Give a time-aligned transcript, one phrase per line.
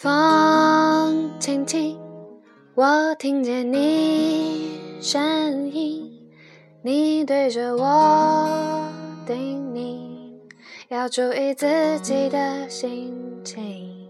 [0.00, 1.98] 风轻轻，
[2.76, 6.08] 我听见你声音，
[6.82, 8.48] 你对着我
[9.26, 10.38] 叮咛，
[10.86, 14.08] 要注意自己的心情。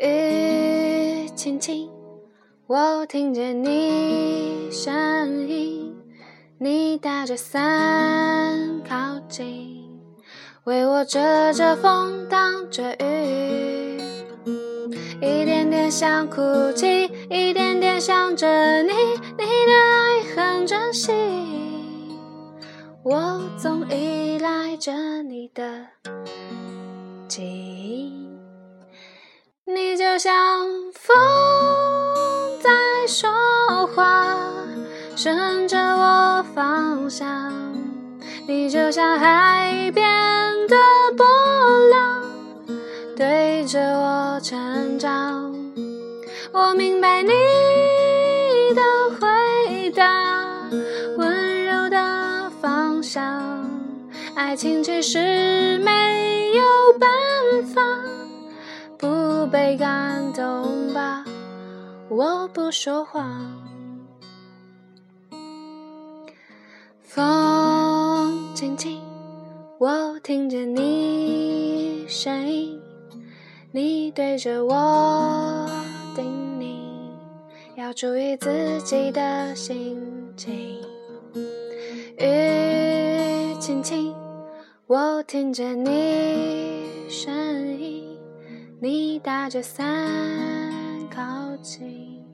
[0.00, 1.88] 雨轻轻，
[2.66, 5.94] 我听见你声音，
[6.58, 9.88] 你打着伞靠近，
[10.64, 13.89] 为我遮着风，挡着雨，
[15.22, 16.40] 一点点想哭
[16.72, 21.12] 泣，一点点想着你，你的爱很珍惜，
[23.02, 25.86] 我总依赖着你的
[27.28, 28.14] 记忆。
[29.66, 30.32] 你就像
[30.94, 31.14] 风
[32.62, 32.70] 在
[33.06, 33.30] 说
[33.88, 34.36] 话，
[35.14, 37.26] 顺着我方向；
[38.48, 40.08] 你就像海边
[43.50, 45.52] 陪着我成长。
[46.52, 47.30] 我明白你
[48.76, 48.80] 的
[49.18, 50.70] 回答，
[51.16, 53.68] 温柔的方向。
[54.36, 56.62] 爱情其实没有
[57.00, 57.10] 办
[57.64, 57.82] 法。
[58.96, 61.24] 不被感动吧，
[62.08, 63.50] 我不说谎。
[67.02, 69.02] 风轻轻，
[69.78, 72.80] 我听见你声音，
[73.72, 75.64] 你对着我
[76.16, 76.24] 叮
[76.58, 77.12] 咛，
[77.76, 80.82] 要注意自己的心情。
[82.18, 84.12] 雨轻轻，
[84.88, 87.32] 我听见你声
[87.78, 88.18] 音。
[88.80, 89.86] 你打着伞
[91.08, 92.24] 靠近。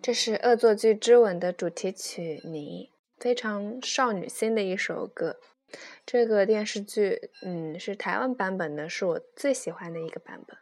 [0.00, 2.90] 这是《恶作剧之吻》的主题曲，你
[3.22, 5.38] 非常少女心的一首歌。
[6.04, 10.58] 这个电视剧，嗯，是台湾版本的，是我最喜欢的一个版本。